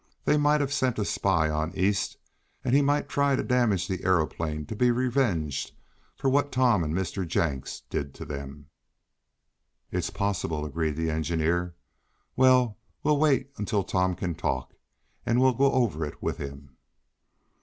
They 0.25 0.35
might 0.35 0.61
have 0.61 0.73
sent 0.73 0.97
a 0.97 1.05
spy 1.05 1.47
on 1.47 1.75
East, 1.75 2.17
and 2.65 2.73
he 2.73 2.81
might 2.81 3.07
try 3.07 3.35
to 3.35 3.43
damage 3.43 3.87
the 3.87 4.03
aeroplane 4.03 4.65
to 4.65 4.75
be 4.75 4.89
revenged 4.89 5.73
for 6.15 6.27
what 6.27 6.51
Tom 6.51 6.83
and 6.83 6.91
Mr. 6.91 7.23
Jenks 7.23 7.83
did 7.87 8.15
to 8.15 8.25
them." 8.25 8.65
"It's 9.91 10.09
possible," 10.09 10.65
agreed 10.65 10.95
the 10.95 11.11
engineer. 11.11 11.75
"Well, 12.35 12.79
we'll 13.03 13.19
wait 13.19 13.51
until 13.57 13.83
Tom 13.83 14.15
can 14.15 14.33
talk, 14.33 14.73
and 15.23 15.39
we'll 15.39 15.53
go 15.53 15.71
over 15.71 16.03
it 16.03 16.19
with 16.19 16.37
him." 16.37 16.77